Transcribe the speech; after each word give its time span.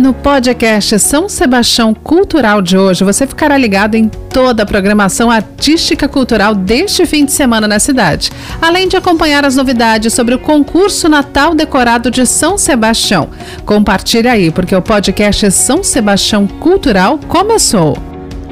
No 0.00 0.14
podcast 0.14 0.98
São 0.98 1.28
Sebastião 1.28 1.92
Cultural 1.92 2.62
de 2.62 2.74
hoje, 2.74 3.04
você 3.04 3.26
ficará 3.26 3.58
ligado 3.58 3.96
em 3.96 4.08
toda 4.08 4.62
a 4.62 4.66
programação 4.66 5.30
artística 5.30 6.08
cultural 6.08 6.54
deste 6.54 7.04
fim 7.04 7.26
de 7.26 7.32
semana 7.32 7.68
na 7.68 7.78
cidade, 7.78 8.30
além 8.62 8.88
de 8.88 8.96
acompanhar 8.96 9.44
as 9.44 9.56
novidades 9.56 10.14
sobre 10.14 10.34
o 10.34 10.38
concurso 10.38 11.06
Natal 11.06 11.54
Decorado 11.54 12.10
de 12.10 12.24
São 12.24 12.56
Sebastião. 12.56 13.28
Compartilhe 13.66 14.26
aí, 14.26 14.50
porque 14.50 14.74
o 14.74 14.80
podcast 14.80 15.50
São 15.50 15.84
Sebastião 15.84 16.46
Cultural 16.46 17.20
começou. 17.28 17.94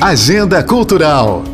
Agenda 0.00 0.64
Cultural. 0.64 1.44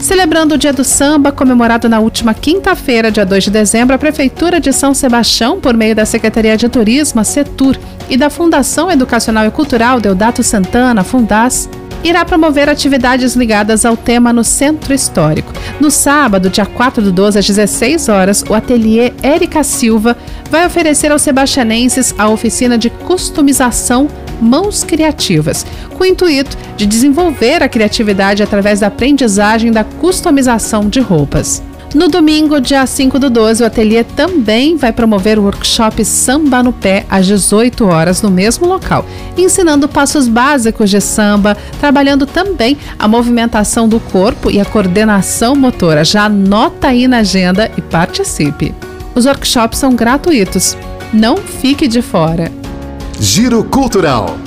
Celebrando 0.00 0.56
o 0.56 0.58
Dia 0.58 0.72
do 0.72 0.82
Samba, 0.82 1.30
comemorado 1.30 1.88
na 1.88 2.00
última 2.00 2.34
quinta-feira, 2.34 3.12
dia 3.12 3.24
2 3.24 3.44
de 3.44 3.50
dezembro, 3.50 3.94
a 3.94 3.98
Prefeitura 3.98 4.58
de 4.58 4.72
São 4.72 4.92
Sebastião, 4.92 5.60
por 5.60 5.76
meio 5.76 5.94
da 5.94 6.04
Secretaria 6.04 6.56
de 6.56 6.68
Turismo, 6.68 7.20
a 7.20 7.24
CETUR, 7.24 7.78
e 8.08 8.16
da 8.16 8.28
Fundação 8.28 8.90
Educacional 8.90 9.46
e 9.46 9.52
Cultural 9.52 10.00
Deodato 10.00 10.42
Santana, 10.42 11.04
Fundas, 11.04 11.68
irá 12.02 12.24
promover 12.24 12.68
atividades 12.68 13.34
ligadas 13.34 13.84
ao 13.84 13.96
tema 13.96 14.32
no 14.32 14.42
Centro 14.42 14.94
Histórico. 14.94 15.52
No 15.78 15.90
sábado, 15.90 16.50
dia 16.50 16.66
4 16.66 17.02
do 17.02 17.12
12, 17.12 17.38
às 17.38 17.46
16 17.46 18.08
horas, 18.08 18.44
o 18.48 18.54
ateliê 18.54 19.12
Érica 19.22 19.62
Silva 19.62 20.16
vai 20.50 20.66
oferecer 20.66 21.12
aos 21.12 21.22
sebastianenses 21.22 22.14
a 22.18 22.28
oficina 22.28 22.76
de 22.76 22.90
customização 22.90 24.08
Mãos 24.40 24.82
Criativas, 24.82 25.66
com 25.96 26.04
o 26.04 26.06
intuito 26.06 26.56
de 26.76 26.86
desenvolver 26.86 27.62
a 27.62 27.68
criatividade 27.68 28.42
através 28.42 28.80
da 28.80 28.86
aprendizagem 28.86 29.70
da 29.70 29.84
customização 29.84 30.88
de 30.88 31.00
roupas. 31.00 31.62
No 31.92 32.08
domingo, 32.08 32.60
dia 32.60 32.86
5 32.86 33.18
do 33.18 33.28
12, 33.28 33.64
o 33.64 33.66
ateliê 33.66 34.04
também 34.04 34.76
vai 34.76 34.92
promover 34.92 35.40
o 35.40 35.42
workshop 35.42 36.04
Samba 36.04 36.62
no 36.62 36.72
Pé 36.72 37.04
às 37.10 37.26
18 37.26 37.84
horas 37.84 38.22
no 38.22 38.30
mesmo 38.30 38.68
local, 38.68 39.04
ensinando 39.36 39.88
passos 39.88 40.28
básicos 40.28 40.88
de 40.88 41.00
samba, 41.00 41.56
trabalhando 41.80 42.26
também 42.26 42.78
a 42.96 43.08
movimentação 43.08 43.88
do 43.88 43.98
corpo 43.98 44.52
e 44.52 44.60
a 44.60 44.64
coordenação 44.64 45.56
motora. 45.56 46.04
Já 46.04 46.26
anota 46.26 46.88
aí 46.88 47.08
na 47.08 47.18
agenda 47.18 47.68
e 47.76 47.82
participe. 47.82 48.72
Os 49.12 49.26
workshops 49.26 49.80
são 49.80 49.96
gratuitos. 49.96 50.76
Não 51.12 51.36
fique 51.36 51.88
de 51.88 52.00
fora. 52.00 52.52
Giro 53.18 53.64
Cultural. 53.64 54.38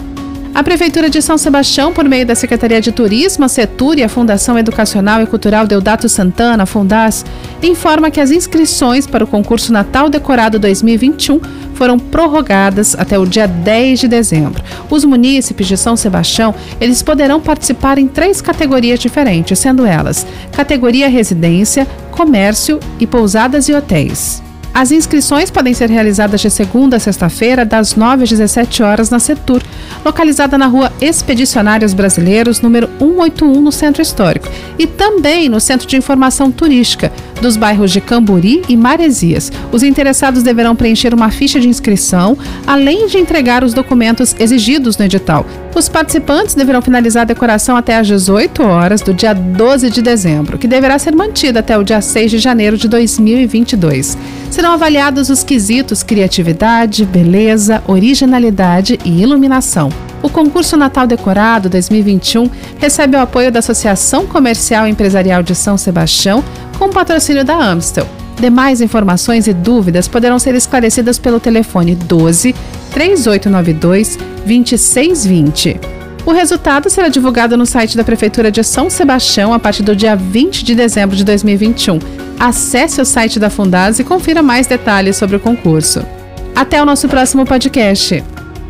A 0.56 0.62
Prefeitura 0.62 1.10
de 1.10 1.20
São 1.20 1.36
Sebastião, 1.36 1.92
por 1.92 2.08
meio 2.08 2.28
da 2.28 2.36
Secretaria 2.36 2.80
de 2.80 2.92
Turismo, 2.92 3.44
a 3.44 3.48
Setur 3.48 3.98
e 3.98 4.04
a 4.04 4.10
Fundação 4.10 4.58
Educacional 4.58 5.20
e 5.20 5.26
Cultural 5.26 5.66
Deodato 5.66 6.08
Santana, 6.08 6.68
Fundas, 6.68 7.26
informa 7.64 8.12
que 8.12 8.22
as 8.22 8.30
inscrições 8.30 9.08
para 9.08 9.24
o 9.24 9.28
concurso 9.28 9.74
Natal 9.74 10.12
Decorado 10.12 10.60
2021 10.60 11.42
foram 11.74 11.98
prorrogadas 11.98 12.96
até 12.96 13.18
o 13.18 13.26
dia 13.26 13.48
10 13.48 14.02
de 14.02 14.08
dezembro. 14.08 14.64
Os 14.92 15.04
munícipes 15.04 15.66
de 15.66 15.76
São 15.76 15.98
Sebastião, 15.98 16.54
eles 16.80 17.02
poderão 17.02 17.42
participar 17.42 17.98
em 17.98 18.08
três 18.08 18.40
categorias 18.40 19.00
diferentes, 19.00 19.58
sendo 19.58 19.88
elas: 19.88 20.24
categoria 20.52 21.10
residência, 21.10 21.88
comércio 22.12 22.80
e 23.00 23.08
pousadas 23.08 23.68
e 23.70 23.74
hotéis. 23.74 24.44
As 24.74 24.92
inscrições 24.92 25.52
podem 25.52 25.72
ser 25.72 25.92
realizadas 25.92 26.42
de 26.42 26.50
segunda 26.50 26.98
a 26.98 27.00
sexta-feira, 27.00 27.64
das 27.64 27.96
9 27.96 28.24
às 28.24 28.30
17 28.30 28.82
horas, 28.82 29.10
na 29.12 29.20
Setur, 29.20 29.62
localizada 30.04 30.58
na 30.58 30.66
rua 30.66 30.92
Expedicionários 31.00 31.94
Brasileiros, 31.94 32.60
número 32.60 32.90
181, 32.98 33.62
no 33.62 33.72
Centro 33.72 34.02
Histórico, 34.02 34.50
e 34.80 34.88
também 34.88 35.48
no 35.48 35.60
Centro 35.60 35.88
de 35.88 35.96
Informação 35.96 36.52
Turística, 36.52 37.12
dos 37.42 37.58
bairros 37.58 37.92
de 37.92 38.02
Camburi 38.02 38.62
e 38.68 38.76
Maresias. 38.78 39.52
Os 39.72 39.84
interessados 39.84 40.44
deverão 40.44 40.76
preencher 40.76 41.14
uma 41.14 41.30
ficha 41.32 41.60
de 41.60 41.68
inscrição, 41.68 42.38
além 42.66 43.08
de 43.08 43.18
entregar 43.18 43.64
os 43.64 43.74
documentos 43.74 44.36
exigidos 44.40 44.98
no 44.98 45.06
edital. 45.06 45.46
Os 45.76 45.90
participantes 45.90 46.54
deverão 46.54 46.82
finalizar 46.82 47.24
a 47.24 47.26
decoração 47.26 47.76
até 47.76 47.98
às 47.98 48.06
18 48.06 48.62
horas 48.64 49.02
do 49.02 49.14
dia 49.14 49.34
12 49.34 49.90
de 49.90 50.02
dezembro, 50.02 50.58
que 50.58 50.68
deverá 50.68 51.00
ser 51.00 51.16
mantida 51.16 51.62
até 51.62 51.78
o 51.78 51.84
dia 51.84 52.00
6 52.00 52.32
de 52.32 52.38
janeiro 52.38 52.78
de 52.78 52.88
2022. 52.88 54.18
Serão 54.52 54.74
avaliados 54.74 55.30
os 55.30 55.44
quesitos 55.44 56.04
criatividade, 56.04 57.06
beleza, 57.06 57.82
originalidade 57.88 59.00
e 59.04 59.22
iluminação. 59.22 59.90
O 60.22 60.30
concurso 60.30 60.78
Natal 60.78 61.06
Decorado 61.06 61.68
2021 61.68 62.50
recebe 62.78 63.18
o 63.18 63.20
apoio 63.20 63.52
da 63.52 63.60
Associação 63.60 64.26
Comercial 64.26 64.88
e 64.88 64.92
Empresarial 64.92 65.44
de 65.44 65.54
São 65.54 65.78
Sebastião, 65.78 66.42
com 66.84 66.90
patrocínio 66.90 67.46
da 67.46 67.56
Amstel. 67.56 68.06
Demais 68.38 68.82
informações 68.82 69.48
e 69.48 69.54
dúvidas 69.54 70.06
poderão 70.06 70.38
ser 70.38 70.54
esclarecidas 70.54 71.18
pelo 71.18 71.40
telefone 71.40 71.96
12 71.96 72.54
3892 72.92 74.18
2620. 74.46 75.80
O 76.26 76.34
resultado 76.34 76.90
será 76.90 77.08
divulgado 77.08 77.56
no 77.56 77.66
site 77.66 77.96
da 77.96 78.04
Prefeitura 78.04 78.52
de 78.52 78.62
São 78.66 78.90
Sebastião 78.90 79.54
a 79.54 79.60
partir 79.60 79.82
do 79.82 79.96
dia 79.96 80.14
20 80.14 80.66
de 80.66 80.76
dezembro 80.76 81.16
de 81.16 81.24
2021. 81.24 82.00
Acesse 82.38 83.00
o 83.00 83.06
site 83.06 83.40
da 83.40 83.50
Fundaz 83.50 84.00
e 84.00 84.04
confira 84.04 84.44
mais 84.44 84.68
detalhes 84.68 85.16
sobre 85.16 85.38
o 85.38 85.40
concurso. 85.40 86.06
Até 86.54 86.82
o 86.82 86.86
nosso 86.86 87.08
próximo 87.08 87.46
podcast. 87.46 88.22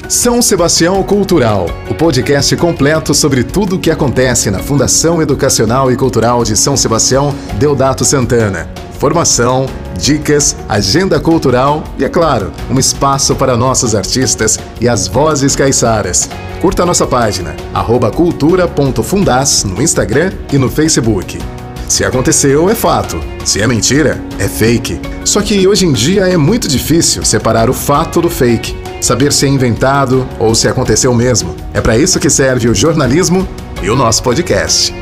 São 0.10 0.42
Sebastião 0.42 1.02
Cultural, 1.02 1.66
o 1.90 1.94
podcast 1.96 2.56
completo 2.58 3.14
sobre 3.14 3.44
tudo 3.44 3.78
o 3.78 3.80
que 3.80 3.90
acontece 3.90 4.52
na 4.52 4.60
Fundação 4.60 5.22
Educacional 5.22 5.92
e 5.92 5.96
Cultural 5.96 6.44
de 6.44 6.58
São 6.58 6.76
Sebastião 6.76 7.34
Deodato 7.58 8.04
Santana. 8.04 8.70
Formação, 9.00 9.66
dicas, 9.98 10.56
agenda 10.68 11.20
cultural 11.20 11.84
e, 11.98 12.04
é 12.04 12.10
claro, 12.10 12.52
um 12.70 12.78
espaço 12.78 13.34
para 13.36 13.58
nossos 13.58 13.96
artistas 13.96 14.60
e 14.80 14.88
as 14.88 15.08
vozes 15.08 15.56
caiçaras. 15.56 16.30
Curta 16.62 16.86
nossa 16.86 17.08
página, 17.08 17.56
cultura.fundas 18.14 19.64
no 19.64 19.82
Instagram 19.82 20.32
e 20.52 20.58
no 20.58 20.70
Facebook. 20.70 21.40
Se 21.88 22.04
aconteceu, 22.04 22.70
é 22.70 22.76
fato. 22.76 23.20
Se 23.46 23.62
é 23.62 23.68
mentira, 23.68 24.22
é 24.40 24.48
fake. 24.48 25.00
Só 25.26 25.42
que 25.42 25.68
hoje 25.68 25.86
em 25.86 25.94
dia 25.94 26.28
é 26.28 26.38
muito 26.38 26.68
difícil 26.68 27.24
separar 27.24 27.70
o 27.70 27.74
fato 27.74 28.22
do 28.22 28.30
fake, 28.30 28.76
saber 29.04 29.34
se 29.34 29.46
é 29.46 29.50
inventado 29.50 30.28
ou 30.40 30.56
se 30.56 30.68
aconteceu 30.68 31.14
mesmo. 31.14 31.56
É 31.74 31.82
para 31.82 31.98
isso 31.98 32.20
que 32.20 32.30
serve 32.30 32.70
o 32.70 32.76
jornalismo 32.76 33.48
e 33.82 33.90
o 33.90 33.96
nosso 33.96 34.24
podcast. 34.24 34.94